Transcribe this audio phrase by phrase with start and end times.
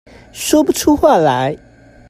[0.33, 1.55] 說不出話來